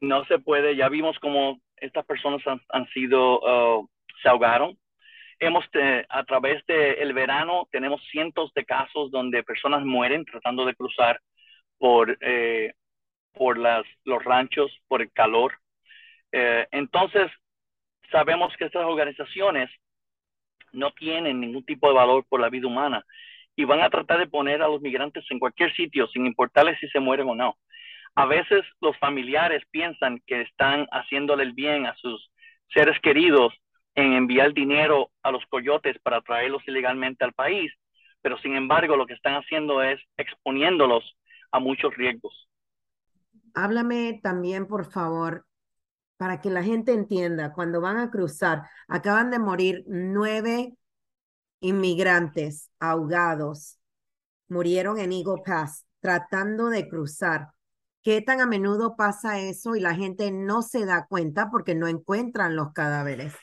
no 0.00 0.24
se 0.24 0.38
puede, 0.38 0.74
ya 0.74 0.88
vimos 0.88 1.18
cómo 1.18 1.60
estas 1.76 2.06
personas 2.06 2.40
han, 2.46 2.62
han 2.70 2.86
sido, 2.94 3.40
uh, 3.40 3.88
se 4.22 4.28
ahogaron. 4.30 4.78
Hemos, 5.38 5.66
a 6.08 6.24
través 6.24 6.64
del 6.64 6.94
el 6.98 7.12
verano, 7.12 7.68
tenemos 7.70 8.00
cientos 8.10 8.54
de 8.54 8.64
casos 8.64 9.10
donde 9.10 9.42
personas 9.42 9.84
mueren 9.84 10.24
tratando 10.24 10.64
de 10.64 10.74
cruzar 10.74 11.20
por, 11.76 12.16
eh, 12.22 12.72
por 13.32 13.58
las, 13.58 13.84
los 14.04 14.22
ranchos, 14.24 14.70
por 14.88 15.02
el 15.02 15.12
calor. 15.12 15.54
Eh, 16.30 16.66
entonces, 16.70 17.30
sabemos 18.10 18.54
que 18.56 18.66
estas 18.66 18.84
organizaciones 18.84 19.70
no 20.72 20.92
tienen 20.92 21.40
ningún 21.40 21.64
tipo 21.64 21.88
de 21.88 21.94
valor 21.94 22.24
por 22.28 22.40
la 22.40 22.48
vida 22.48 22.66
humana 22.66 23.04
y 23.56 23.64
van 23.64 23.80
a 23.80 23.90
tratar 23.90 24.18
de 24.18 24.26
poner 24.26 24.62
a 24.62 24.68
los 24.68 24.80
migrantes 24.80 25.24
en 25.30 25.38
cualquier 25.38 25.74
sitio 25.74 26.06
sin 26.08 26.26
importarles 26.26 26.78
si 26.78 26.88
se 26.88 27.00
mueren 27.00 27.28
o 27.28 27.34
no. 27.34 27.58
A 28.14 28.26
veces 28.26 28.64
los 28.80 28.96
familiares 28.98 29.62
piensan 29.70 30.22
que 30.26 30.42
están 30.42 30.86
haciéndole 30.90 31.42
el 31.44 31.52
bien 31.52 31.86
a 31.86 31.94
sus 31.96 32.30
seres 32.68 32.98
queridos 33.00 33.52
en 33.94 34.14
enviar 34.14 34.54
dinero 34.54 35.10
a 35.22 35.30
los 35.30 35.44
coyotes 35.46 35.98
para 36.02 36.22
traerlos 36.22 36.66
ilegalmente 36.66 37.24
al 37.24 37.34
país, 37.34 37.70
pero 38.22 38.38
sin 38.38 38.56
embargo 38.56 38.96
lo 38.96 39.06
que 39.06 39.14
están 39.14 39.34
haciendo 39.34 39.82
es 39.82 40.00
exponiéndolos 40.16 41.16
a 41.50 41.58
muchos 41.58 41.94
riesgos 41.94 42.48
háblame 43.54 44.20
también, 44.22 44.66
por 44.66 44.90
favor, 44.90 45.46
para 46.16 46.40
que 46.40 46.50
la 46.50 46.62
gente 46.62 46.92
entienda, 46.92 47.52
cuando 47.52 47.80
van 47.80 47.96
a 47.98 48.10
cruzar, 48.10 48.62
acaban 48.88 49.30
de 49.30 49.38
morir 49.38 49.84
nueve 49.86 50.74
inmigrantes 51.60 52.70
ahogados, 52.78 53.78
murieron 54.48 54.98
en 54.98 55.12
Eagle 55.12 55.42
Pass. 55.44 55.86
tratando 56.00 56.68
de 56.68 56.88
cruzar. 56.88 57.48
¿Qué 58.02 58.20
tan 58.20 58.40
a 58.40 58.46
menudo 58.46 58.96
pasa 58.96 59.38
eso 59.38 59.76
y 59.76 59.80
la 59.80 59.94
gente 59.94 60.32
no 60.32 60.62
se 60.62 60.84
da 60.84 61.06
cuenta 61.08 61.48
porque 61.50 61.76
no 61.76 61.86
encuentran 61.86 62.56
los 62.56 62.72
cadáveres? 62.72 63.36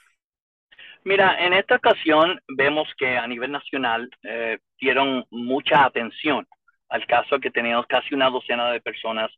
Mira, 1.06 1.38
en 1.40 1.54
esta 1.54 1.76
ocasión 1.76 2.40
vemos 2.58 2.88
que 2.98 3.18
a 3.18 3.26
nivel 3.26 3.54
nacional 3.54 4.10
eh, 4.24 4.60
dieron 4.80 5.26
mucha 5.32 5.86
atención 5.86 6.46
al 6.90 7.06
caso 7.06 7.40
que 7.40 7.52
teníamos 7.52 7.86
casi 7.88 8.14
una 8.14 8.30
docena 8.30 8.72
de 8.72 8.82
personas 8.82 9.32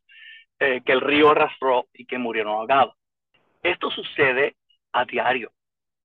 eh, 0.64 0.80
que 0.86 0.92
el 0.92 1.00
río 1.00 1.30
arrastró 1.30 1.88
y 1.92 2.06
que 2.06 2.18
murieron 2.18 2.52
ahogados. 2.52 2.94
Esto 3.64 3.90
sucede 3.90 4.54
a 4.92 5.04
diario. 5.04 5.50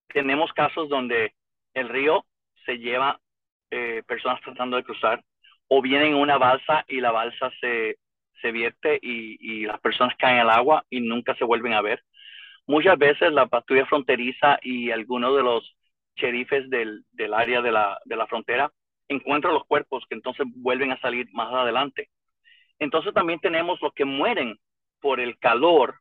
Tenemos 0.07 0.51
casos 0.53 0.89
donde 0.89 1.35
el 1.75 1.89
río 1.89 2.25
se 2.65 2.79
lleva 2.79 3.19
eh, 3.69 4.01
personas 4.07 4.41
tratando 4.41 4.77
de 4.77 4.83
cruzar 4.83 5.23
o 5.67 5.79
vienen 5.83 6.13
en 6.13 6.15
una 6.15 6.39
balsa 6.39 6.83
y 6.87 7.01
la 7.01 7.11
balsa 7.11 7.51
se, 7.61 7.99
se 8.41 8.51
vierte 8.51 8.97
y, 8.99 9.37
y, 9.39 9.67
las 9.67 9.79
personas 9.79 10.15
caen 10.17 10.39
al 10.39 10.49
agua 10.49 10.83
y 10.89 11.01
nunca 11.01 11.35
se 11.35 11.43
vuelven 11.43 11.73
a 11.73 11.83
ver. 11.83 12.03
Muchas 12.65 12.97
veces 12.97 13.31
la 13.31 13.45
patrulla 13.45 13.85
fronteriza 13.85 14.57
y 14.63 14.89
algunos 14.89 15.35
de 15.35 15.43
los 15.43 15.77
sheriffes 16.15 16.67
del, 16.71 17.05
del 17.11 17.35
área 17.35 17.61
de 17.61 17.71
la, 17.71 17.99
de 18.05 18.15
la 18.15 18.25
frontera 18.25 18.71
encuentran 19.07 19.53
los 19.53 19.65
cuerpos 19.65 20.03
que 20.09 20.15
entonces 20.15 20.47
vuelven 20.55 20.91
a 20.91 20.99
salir 20.99 21.27
más 21.31 21.53
adelante. 21.53 22.09
Entonces 22.79 23.13
también 23.13 23.39
tenemos 23.39 23.81
los 23.81 23.93
que 23.93 24.05
mueren 24.05 24.59
por 24.99 25.19
el 25.19 25.37
calor, 25.39 25.95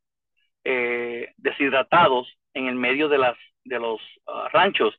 eh, 0.64 1.32
deshidratados 1.36 2.28
en 2.54 2.66
el 2.66 2.74
medio 2.74 3.08
de, 3.08 3.18
las, 3.18 3.36
de 3.64 3.78
los 3.78 4.00
uh, 4.26 4.48
ranchos, 4.52 4.94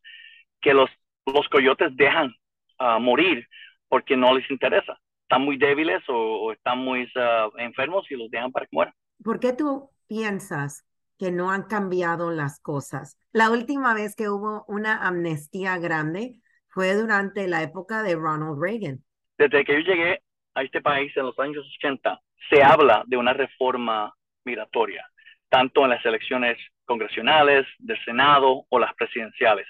que 0.62 0.74
los, 0.74 0.90
los 1.26 1.48
coyotes 1.50 1.96
dejan 1.96 2.34
uh, 2.80 3.00
morir 3.00 3.48
porque 3.90 4.16
no 4.16 4.34
les 4.36 4.50
interesa. 4.50 5.00
Están 5.24 5.42
muy 5.42 5.58
débiles 5.58 6.08
o, 6.08 6.16
o 6.16 6.52
están 6.52 6.80
muy 6.80 7.04
uh, 7.04 7.58
enfermos 7.58 8.10
y 8.10 8.16
los 8.16 8.30
dejan 8.30 8.52
para 8.52 8.66
que 8.66 8.76
mueran. 8.76 8.94
¿Por 9.24 9.40
qué 9.40 9.54
tú 9.54 9.90
piensas 10.08 10.86
que 11.18 11.32
no 11.32 11.52
han 11.52 11.64
cambiado 11.64 12.32
las 12.32 12.60
cosas? 12.60 13.18
La 13.32 13.50
última 13.50 13.94
vez 13.94 14.16
que 14.16 14.30
hubo 14.30 14.64
una 14.68 15.06
amnistía 15.06 15.78
grande 15.80 16.42
fue 16.68 16.94
durante 16.94 17.48
la 17.48 17.64
época 17.64 18.04
de 18.04 18.16
Ronald 18.16 18.62
Reagan. 18.62 19.04
Desde 19.38 19.66
que 19.66 19.74
yo 19.74 19.80
llegué 19.80 20.22
a 20.58 20.64
este 20.64 20.82
país 20.82 21.16
en 21.16 21.24
los 21.24 21.38
años 21.38 21.64
80, 21.78 22.20
se 22.50 22.64
habla 22.64 23.04
de 23.06 23.16
una 23.16 23.32
reforma 23.32 24.12
migratoria, 24.44 25.08
tanto 25.50 25.84
en 25.84 25.92
las 25.92 26.04
elecciones 26.04 26.58
congresionales, 26.84 27.68
del 27.78 28.04
Senado 28.04 28.66
o 28.68 28.80
las 28.80 28.96
presidenciales. 28.96 29.68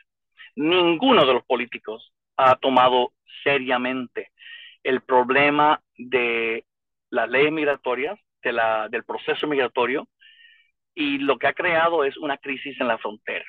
Ninguno 0.56 1.26
de 1.26 1.34
los 1.34 1.44
políticos 1.44 2.14
ha 2.38 2.56
tomado 2.56 3.12
seriamente 3.44 4.32
el 4.82 5.02
problema 5.02 5.82
de 5.98 6.64
las 7.10 7.30
leyes 7.30 7.52
migratorias, 7.52 8.18
de 8.42 8.54
la, 8.54 8.88
del 8.88 9.04
proceso 9.04 9.46
migratorio, 9.46 10.08
y 10.96 11.18
lo 11.18 11.38
que 11.38 11.48
ha 11.48 11.54
creado 11.54 12.06
es 12.06 12.16
una 12.16 12.38
crisis 12.38 12.80
en 12.80 12.88
la 12.88 12.98
frontera. 12.98 13.46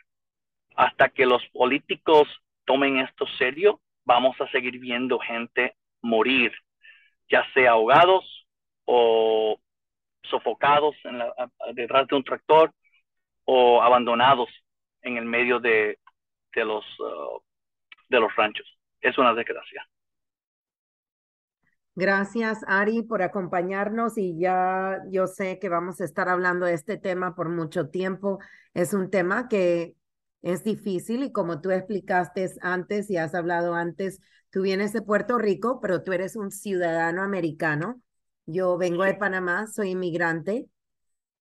Hasta 0.74 1.08
que 1.08 1.24
los 1.24 1.46
políticos 1.50 2.28
tomen 2.64 2.98
esto 2.98 3.26
serio, 3.38 3.80
vamos 4.04 4.40
a 4.40 4.50
seguir 4.50 4.80
viendo 4.80 5.20
gente 5.20 5.76
morir, 6.02 6.52
ya 7.30 7.44
sea 7.54 7.72
ahogados 7.72 8.24
o 8.84 9.58
sofocados 10.22 10.94
en 11.04 11.18
la, 11.18 11.32
detrás 11.74 12.06
de 12.08 12.16
un 12.16 12.24
tractor 12.24 12.72
o 13.44 13.82
abandonados 13.82 14.48
en 15.02 15.16
el 15.16 15.24
medio 15.24 15.58
de, 15.60 15.98
de 16.54 16.64
los, 16.64 16.84
uh, 17.00 17.40
de 18.08 18.20
los 18.20 18.34
ranchos. 18.36 18.66
Es 19.00 19.16
una 19.18 19.34
desgracia. 19.34 19.86
Gracias, 21.94 22.64
Ari, 22.68 23.02
por 23.02 23.22
acompañarnos 23.22 24.18
y 24.18 24.38
ya 24.38 25.00
yo 25.10 25.26
sé 25.26 25.58
que 25.58 25.68
vamos 25.68 26.00
a 26.00 26.04
estar 26.04 26.28
hablando 26.28 26.64
de 26.66 26.74
este 26.74 26.96
tema 26.96 27.34
por 27.34 27.48
mucho 27.48 27.88
tiempo. 27.88 28.38
Es 28.72 28.94
un 28.94 29.10
tema 29.10 29.48
que 29.48 29.96
es 30.42 30.62
difícil 30.62 31.24
y 31.24 31.32
como 31.32 31.60
tú 31.60 31.72
explicaste 31.72 32.48
antes 32.60 33.10
y 33.10 33.16
has 33.16 33.34
hablado 33.34 33.74
antes, 33.74 34.20
tú 34.50 34.62
vienes 34.62 34.92
de 34.92 35.02
Puerto 35.02 35.38
Rico, 35.38 35.80
pero 35.80 36.02
tú 36.02 36.12
eres 36.12 36.36
un 36.36 36.50
ciudadano 36.50 37.22
americano. 37.22 38.00
Yo 38.46 38.78
vengo 38.78 39.04
de 39.04 39.14
Panamá, 39.14 39.66
soy 39.66 39.90
inmigrante 39.90 40.68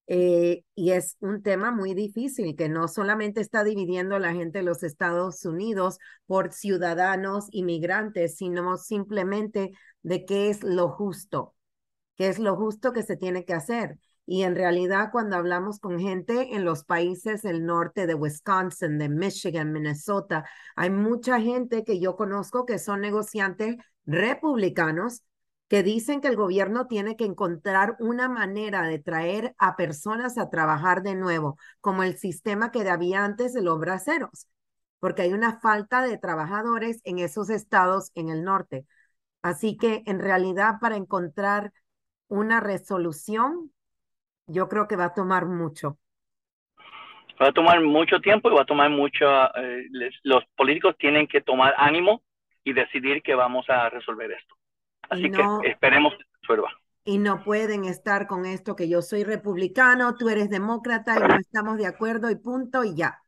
eh, 0.07 0.63
y 0.73 0.91
es 0.91 1.17
un 1.19 1.43
tema 1.43 1.71
muy 1.71 1.93
difícil 1.93 2.55
que 2.55 2.69
no 2.69 2.87
solamente 2.87 3.41
está 3.41 3.63
dividiendo 3.65 4.15
a 4.15 4.19
la 4.19 4.33
gente 4.33 4.59
de 4.59 4.63
los 4.63 4.83
Estados 4.83 5.43
Unidos 5.45 5.99
por 6.25 6.53
ciudadanos 6.53 7.47
inmigrantes, 7.51 8.37
sino 8.37 8.77
simplemente 8.77 9.71
de 10.03 10.25
qué 10.25 10.49
es 10.49 10.63
lo 10.63 10.89
justo, 10.89 11.55
qué 12.15 12.29
es 12.29 12.39
lo 12.39 12.55
justo 12.55 12.93
que 12.93 13.03
se 13.03 13.17
tiene 13.17 13.43
que 13.43 13.53
hacer. 13.53 13.99
Y 14.29 14.43
en 14.43 14.55
realidad 14.55 15.09
cuando 15.11 15.37
hablamos 15.37 15.79
con 15.79 15.99
gente 15.99 16.53
en 16.53 16.65
los 16.65 16.83
países 16.83 17.41
del 17.43 17.65
norte 17.65 18.05
de 18.05 18.13
Wisconsin, 18.13 18.97
de 18.97 19.07
Michigan, 19.07 19.71
Minnesota, 19.71 20.45
hay 20.75 20.89
mucha 20.89 21.39
gente 21.39 21.85
que 21.85 22.01
yo 22.01 22.17
conozco 22.17 22.65
que 22.65 22.77
son 22.77 22.99
negociantes 22.99 23.77
republicanos 24.05 25.23
que 25.69 25.81
dicen 25.81 26.19
que 26.19 26.27
el 26.27 26.35
gobierno 26.35 26.87
tiene 26.87 27.15
que 27.15 27.23
encontrar 27.23 27.95
una 27.99 28.27
manera 28.27 28.83
de 28.83 28.99
traer 28.99 29.55
a 29.57 29.77
personas 29.77 30.37
a 30.37 30.49
trabajar 30.49 31.03
de 31.03 31.15
nuevo, 31.15 31.57
como 31.79 32.03
el 32.03 32.17
sistema 32.17 32.71
que 32.71 32.89
había 32.89 33.23
antes 33.23 33.53
de 33.53 33.61
los 33.61 33.79
braceros, 33.79 34.47
porque 34.99 35.21
hay 35.21 35.33
una 35.33 35.59
falta 35.61 36.01
de 36.01 36.17
trabajadores 36.17 36.99
en 37.05 37.19
esos 37.19 37.49
estados 37.49 38.11
en 38.13 38.27
el 38.29 38.43
norte. 38.43 38.85
Así 39.41 39.77
que 39.77 40.03
en 40.05 40.19
realidad 40.19 40.75
para 40.81 40.97
encontrar 40.97 41.71
una 42.27 42.59
resolución, 42.59 43.71
yo 44.47 44.67
creo 44.67 44.87
que 44.87 44.95
va 44.95 45.05
a 45.05 45.13
tomar 45.13 45.45
mucho. 45.45 45.97
Va 47.41 47.49
a 47.49 47.53
tomar 47.53 47.81
mucho 47.81 48.19
tiempo 48.19 48.49
y 48.49 48.55
va 48.55 48.63
a 48.63 48.65
tomar 48.65 48.89
mucho, 48.89 49.25
eh, 49.55 49.85
les, 49.91 50.15
los 50.23 50.43
políticos 50.55 50.95
tienen 50.97 51.27
que 51.27 51.41
tomar 51.41 51.75
ánimo 51.77 52.23
y 52.63 52.73
decidir 52.73 53.21
que 53.21 53.35
vamos 53.35 53.69
a 53.69 53.89
resolver 53.89 54.31
esto. 54.31 54.55
Así 55.09 55.29
no, 55.29 55.61
que 55.61 55.69
esperemos 55.69 56.13
que 56.15 56.23
resuelva. 56.41 56.69
Y 57.05 57.19
no 57.19 57.43
pueden 57.43 57.85
estar 57.85 58.27
con 58.27 58.45
esto 58.45 58.75
que 58.75 58.89
yo 58.89 59.01
soy 59.01 59.23
republicano, 59.23 60.15
tú 60.15 60.29
eres 60.29 60.49
demócrata 60.49 61.15
y 61.15 61.19
no 61.19 61.35
estamos 61.35 61.77
de 61.77 61.85
acuerdo 61.85 62.29
y 62.29 62.35
punto 62.35 62.83
y 62.83 62.95
ya. 62.95 63.21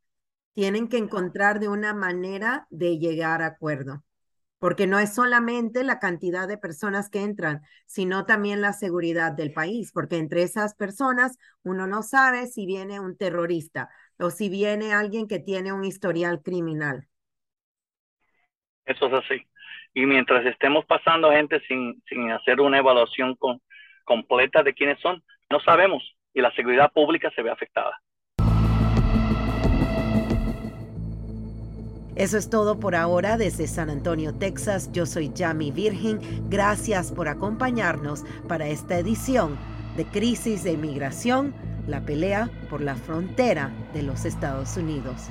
Tienen 0.53 0.89
que 0.89 0.97
encontrar 0.97 1.59
de 1.59 1.69
una 1.69 1.93
manera 1.93 2.67
de 2.71 2.97
llegar 2.97 3.41
a 3.41 3.45
acuerdo. 3.45 4.03
Porque 4.59 4.87
no 4.87 4.99
es 4.99 5.15
solamente 5.15 5.83
la 5.83 5.99
cantidad 5.99 6.47
de 6.47 6.57
personas 6.57 7.09
que 7.09 7.21
entran, 7.23 7.61
sino 7.85 8.25
también 8.25 8.61
la 8.61 8.73
seguridad 8.73 9.31
del 9.31 9.53
país, 9.53 9.91
porque 9.93 10.17
entre 10.17 10.43
esas 10.43 10.75
personas 10.75 11.37
uno 11.63 11.87
no 11.87 12.03
sabe 12.03 12.47
si 12.47 12.65
viene 12.65 12.99
un 12.99 13.17
terrorista 13.17 13.89
o 14.19 14.29
si 14.29 14.49
viene 14.49 14.93
alguien 14.93 15.27
que 15.27 15.39
tiene 15.39 15.73
un 15.73 15.85
historial 15.85 16.41
criminal. 16.43 17.07
Eso 18.85 19.07
es 19.07 19.13
así 19.13 19.45
y 19.93 20.05
mientras 20.05 20.45
estemos 20.45 20.85
pasando 20.85 21.31
gente 21.31 21.59
sin, 21.67 22.01
sin 22.07 22.31
hacer 22.31 22.61
una 22.61 22.77
evaluación 22.79 23.37
completa 24.05 24.63
de 24.63 24.73
quiénes 24.73 24.99
son, 24.99 25.23
no 25.49 25.59
sabemos 25.61 26.03
y 26.33 26.41
la 26.41 26.51
seguridad 26.53 26.91
pública 26.91 27.31
se 27.35 27.41
ve 27.41 27.49
afectada. 27.51 27.99
Eso 32.19 32.37
es 32.37 32.49
todo 32.49 32.81
por 32.81 32.95
ahora 32.97 33.37
desde 33.37 33.65
San 33.65 33.89
Antonio, 33.89 34.33
Texas. 34.33 34.89
Yo 34.91 35.05
soy 35.05 35.31
Yami 35.33 35.71
Virgin. 35.71 36.19
Gracias 36.49 37.13
por 37.13 37.29
acompañarnos 37.29 38.25
para 38.45 38.67
esta 38.67 38.99
edición 38.99 39.57
de 39.95 40.05
Crisis 40.05 40.65
de 40.65 40.73
Inmigración, 40.73 41.53
la 41.87 42.01
pelea 42.01 42.51
por 42.69 42.81
la 42.81 42.95
frontera 42.95 43.71
de 43.93 44.03
los 44.03 44.25
Estados 44.25 44.75
Unidos. 44.75 45.29